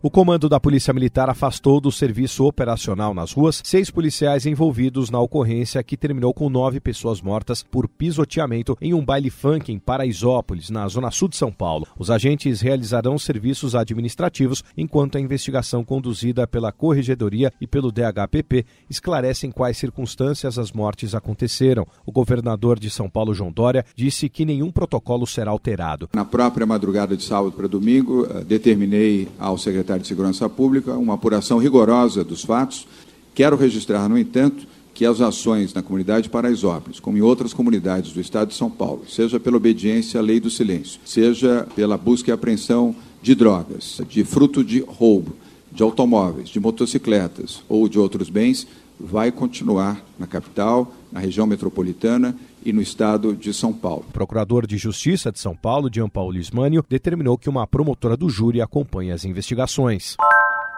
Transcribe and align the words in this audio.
O 0.00 0.08
comando 0.08 0.48
da 0.48 0.60
Polícia 0.60 0.94
Militar 0.94 1.28
afastou 1.28 1.80
do 1.80 1.90
serviço 1.90 2.44
operacional 2.44 3.12
nas 3.12 3.32
ruas 3.32 3.60
seis 3.64 3.90
policiais 3.90 4.46
envolvidos 4.46 5.10
na 5.10 5.18
ocorrência 5.18 5.82
que 5.82 5.96
terminou 5.96 6.32
com 6.32 6.48
nove 6.48 6.78
pessoas 6.78 7.20
mortas 7.20 7.64
por 7.64 7.88
pisoteamento 7.88 8.78
em 8.80 8.94
um 8.94 9.04
baile 9.04 9.28
funk 9.28 9.72
em 9.72 9.78
Paraisópolis, 9.78 10.70
na 10.70 10.86
zona 10.86 11.10
sul 11.10 11.26
de 11.26 11.36
São 11.36 11.50
Paulo. 11.50 11.84
Os 11.98 12.12
agentes 12.12 12.60
realizarão 12.60 13.18
serviços 13.18 13.74
administrativos 13.74 14.62
enquanto 14.76 15.18
a 15.18 15.20
investigação 15.20 15.82
conduzida 15.82 16.46
pela 16.46 16.70
Corregedoria 16.70 17.52
e 17.60 17.66
pelo 17.66 17.90
DHPP 17.90 18.66
esclarece 18.88 19.48
em 19.48 19.50
quais 19.50 19.78
circunstâncias 19.78 20.60
as 20.60 20.70
mortes 20.70 21.12
aconteceram. 21.12 21.84
O 22.06 22.12
governador 22.12 22.78
de 22.78 22.88
São 22.88 23.10
Paulo, 23.10 23.34
João 23.34 23.50
Dória, 23.50 23.84
disse 23.96 24.28
que 24.28 24.44
nenhum 24.44 24.70
protocolo 24.70 25.26
será 25.26 25.50
alterado. 25.50 26.08
Na 26.14 26.24
própria 26.24 26.64
madrugada 26.64 27.16
de 27.16 27.24
sábado 27.24 27.50
para 27.50 27.66
domingo, 27.66 28.26
eh, 28.26 28.44
determinei 28.44 29.26
ao 29.40 29.58
secretário 29.58 29.88
de 29.98 30.06
Segurança 30.06 30.48
Pública 30.48 30.92
uma 30.94 31.14
apuração 31.14 31.58
rigorosa 31.58 32.24
dos 32.24 32.42
fatos. 32.42 32.86
Quero 33.34 33.56
registrar, 33.56 34.08
no 34.08 34.18
entanto, 34.18 34.66
que 34.94 35.04
as 35.04 35.20
ações 35.20 35.72
na 35.72 35.82
comunidade 35.82 36.24
de 36.24 36.28
Paraisópolis, 36.28 36.98
como 36.98 37.16
em 37.16 37.20
outras 37.20 37.54
comunidades 37.54 38.12
do 38.12 38.20
estado 38.20 38.48
de 38.48 38.54
São 38.54 38.68
Paulo, 38.68 39.04
seja 39.08 39.38
pela 39.38 39.56
obediência 39.56 40.18
à 40.18 40.22
lei 40.22 40.40
do 40.40 40.50
silêncio, 40.50 41.00
seja 41.04 41.66
pela 41.76 41.96
busca 41.96 42.30
e 42.30 42.34
apreensão 42.34 42.96
de 43.22 43.34
drogas, 43.34 44.00
de 44.08 44.24
fruto 44.24 44.64
de 44.64 44.80
roubo, 44.80 45.36
de 45.70 45.82
automóveis, 45.82 46.48
de 46.48 46.58
motocicletas 46.58 47.62
ou 47.68 47.88
de 47.88 47.98
outros 47.98 48.28
bens, 48.28 48.66
vai 48.98 49.30
continuar 49.30 50.04
na 50.18 50.26
capital, 50.26 50.92
na 51.12 51.20
região 51.20 51.46
metropolitana 51.46 52.34
e 52.68 52.72
no 52.72 52.82
estado 52.82 53.34
de 53.34 53.54
São 53.54 53.72
Paulo. 53.72 54.04
O 54.10 54.12
procurador 54.12 54.66
de 54.66 54.76
Justiça 54.76 55.32
de 55.32 55.40
São 55.40 55.56
Paulo, 55.56 55.88
Jean 55.90 56.08
Paulo 56.08 56.36
Ismânio, 56.36 56.84
determinou 56.86 57.38
que 57.38 57.48
uma 57.48 57.66
promotora 57.66 58.14
do 58.14 58.28
júri 58.28 58.60
acompanhe 58.60 59.10
as 59.10 59.24
investigações. 59.24 60.18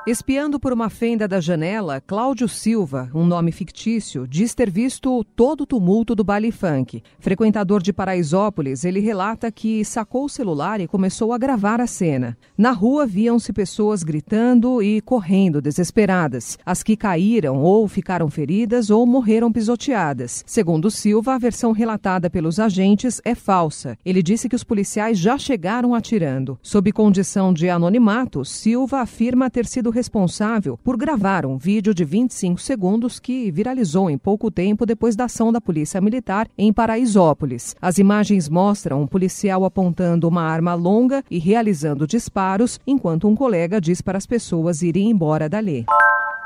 Espiando 0.06 0.59
por 0.59 0.73
uma 0.73 0.89
fenda 0.89 1.29
da 1.29 1.41
janela, 1.41 2.01
Cláudio 2.01 2.48
Silva, 2.48 3.11
um 3.15 3.27
nome 3.27 3.53
fictício, 3.53 4.27
diz 4.27 4.55
ter 4.55 4.70
visto 4.70 5.23
todo 5.37 5.61
o 5.61 5.67
tumulto 5.67 6.15
do 6.15 6.25
baile 6.25 6.51
funk. 6.51 7.03
Frequentador 7.19 7.83
de 7.83 7.93
Paraisópolis, 7.93 8.87
ele 8.87 8.98
relata 8.98 9.53
que 9.53 9.84
sacou 9.84 10.25
o 10.25 10.28
celular 10.28 10.81
e 10.81 10.89
começou 10.89 11.34
a 11.34 11.39
gravar 11.39 11.83
a 11.83 11.87
cena. 11.87 12.37
Na 12.56 12.71
rua 12.71 13.06
viam-se 13.06 13.53
pessoas 13.53 14.03
gritando 14.03 14.83
e 14.83 15.03
correndo 15.03 15.61
desesperadas. 15.61 16.59
As 16.65 16.83
que 16.83 16.97
caíram 16.97 17.59
ou 17.59 17.87
ficaram 17.87 18.31
feridas 18.31 18.89
ou 18.89 19.05
morreram 19.05 19.53
pisoteadas. 19.53 20.43
Segundo 20.47 20.91
Silva, 20.91 21.34
a 21.34 21.39
versão 21.39 21.73
relatada 21.73 22.31
pelos 22.31 22.59
agentes 22.59 23.21
é 23.23 23.34
falsa. 23.34 23.98
Ele 24.03 24.23
disse 24.23 24.48
que 24.48 24.56
os 24.56 24.65
policiais 24.65 25.19
já 25.19 25.37
chegaram 25.37 25.95
atirando. 25.95 26.59
Sob 26.62 26.91
condição 26.91 27.53
de 27.53 27.69
anonimato, 27.69 28.47
Silva 28.47 29.01
afirma 29.01 29.51
ter 29.51 29.67
sido 29.67 29.91
responsável 30.01 30.79
por 30.83 30.97
gravar 30.97 31.45
um 31.45 31.59
vídeo 31.59 31.93
de 31.93 32.06
25 32.06 32.59
segundos 32.59 33.20
que 33.20 33.51
viralizou 33.51 34.09
em 34.09 34.17
pouco 34.17 34.51
tempo 34.51 34.87
depois 34.87 35.15
da 35.15 35.25
ação 35.25 35.53
da 35.53 35.61
Polícia 35.61 36.01
Militar 36.01 36.48
em 36.56 36.73
Paraisópolis. 36.73 37.77
As 37.83 37.98
imagens 37.98 38.48
mostram 38.48 39.03
um 39.03 39.06
policial 39.06 39.62
apontando 39.62 40.27
uma 40.27 40.43
arma 40.43 40.73
longa 40.73 41.23
e 41.31 41.39
realizando 41.39 42.06
disparos, 42.06 42.81
enquanto 42.87 43.28
um 43.28 43.37
colega 43.37 43.78
diz 43.78 44.01
para 44.01 44.17
as 44.17 44.25
pessoas 44.27 44.81
irem 44.81 45.11
embora 45.11 45.51
dali. 45.51 45.84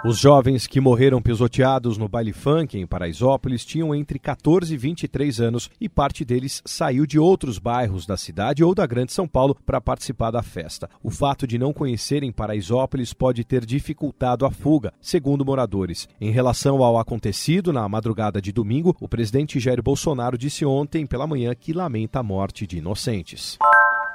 Os 0.06 0.18
jovens 0.18 0.66
que 0.66 0.82
morreram 0.82 1.22
pisoteados 1.22 1.96
no 1.96 2.10
baile 2.10 2.30
funk 2.30 2.78
em 2.78 2.86
Paraisópolis 2.86 3.64
tinham 3.64 3.94
entre 3.94 4.18
14 4.18 4.74
e 4.74 4.76
23 4.76 5.40
anos 5.40 5.70
e 5.80 5.88
parte 5.88 6.26
deles 6.26 6.60
saiu 6.62 7.06
de 7.06 7.18
outros 7.18 7.58
bairros 7.58 8.04
da 8.04 8.14
cidade 8.14 8.62
ou 8.62 8.74
da 8.74 8.84
Grande 8.84 9.14
São 9.14 9.26
Paulo 9.26 9.56
para 9.64 9.80
participar 9.80 10.30
da 10.30 10.42
festa. 10.42 10.90
O 11.02 11.08
fato 11.08 11.46
de 11.46 11.56
não 11.56 11.72
conhecerem 11.72 12.30
Paraisópolis 12.30 13.14
pode 13.14 13.44
ter 13.44 13.64
dificultado 13.64 14.44
a 14.44 14.50
fuga, 14.50 14.92
segundo 15.00 15.42
moradores. 15.42 16.06
Em 16.20 16.30
relação 16.30 16.84
ao 16.84 16.98
acontecido 16.98 17.72
na 17.72 17.88
madrugada 17.88 18.42
de 18.42 18.52
domingo, 18.52 18.94
o 19.00 19.08
presidente 19.08 19.58
Jair 19.58 19.82
Bolsonaro 19.82 20.36
disse 20.36 20.66
ontem 20.66 21.06
pela 21.06 21.26
manhã 21.26 21.54
que 21.54 21.72
lamenta 21.72 22.18
a 22.18 22.22
morte 22.22 22.66
de 22.66 22.76
inocentes. 22.76 23.56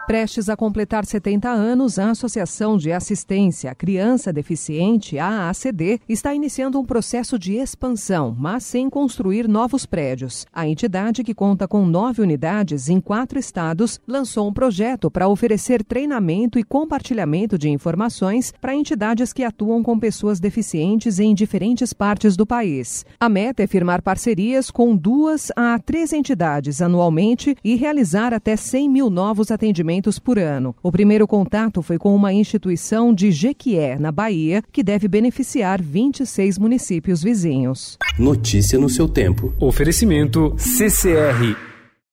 Prestes 0.10 0.50
a 0.50 0.58
completar 0.58 1.06
70 1.06 1.48
anos, 1.48 2.00
a 2.00 2.10
Associação 2.10 2.78
de 2.78 2.92
Assistência 2.92 3.70
à 3.70 3.76
Criança 3.76 4.34
Deficiente, 4.34 5.20
a 5.20 5.48
AACD, 5.48 6.02
está 6.10 6.34
iniciando 6.34 6.80
um 6.80 6.84
processo 6.84 7.38
de 7.38 7.54
expansão, 7.54 8.36
mas 8.36 8.64
sem 8.64 8.90
construir 8.90 9.48
novos 9.48 9.86
prédios. 9.86 10.48
A 10.52 10.68
entidade, 10.68 11.24
que 11.24 11.36
conta 11.36 11.68
com 11.68 11.86
nove 11.86 12.24
unidades 12.24 12.90
em 12.90 13.00
quatro 13.00 13.38
estados, 13.38 14.02
lançou 14.08 14.48
um 14.48 14.52
projeto 14.52 15.12
para 15.12 15.28
oferecer 15.28 15.84
treinamento 15.84 16.58
e 16.58 16.64
compartilhamento 16.64 17.56
de 17.56 17.70
informações 17.70 18.52
para 18.60 18.74
entidades 18.74 19.32
que 19.32 19.44
atuam 19.44 19.84
com 19.84 20.00
pessoas 20.00 20.40
deficientes 20.40 21.20
em 21.20 21.36
diferentes 21.36 21.94
partes 21.94 22.36
do 22.36 22.48
país. 22.48 23.06
A 23.20 23.30
meta 23.30 23.62
é 23.62 23.68
firmar 23.68 24.02
parcerias 24.02 24.72
com 24.72 24.96
duas 24.96 25.52
a 25.56 25.78
três 25.78 26.14
entidades 26.14 26.82
anualmente 26.82 27.56
e 27.64 27.76
realizar 27.76 28.34
até 28.34 28.56
100 28.56 28.90
mil 28.90 29.12
novos 29.12 29.52
atendimentos 29.52 29.99
por 30.20 30.40
ano. 30.40 30.76
O 30.82 30.92
primeiro 30.92 31.28
contato 31.28 31.82
foi 31.82 31.98
com 31.98 32.16
uma 32.16 32.32
instituição 32.32 33.14
de 33.14 33.32
Jequié, 33.32 34.00
na 34.00 34.12
Bahia, 34.12 34.64
que 34.72 34.84
deve 34.84 35.08
beneficiar 35.08 35.82
26 35.82 36.58
municípios 36.58 37.22
vizinhos. 37.22 37.98
Notícia 38.18 38.80
no 38.80 38.90
seu 38.90 39.08
tempo. 39.10 39.54
Oferecimento 39.60 40.56
CCR 40.58 41.69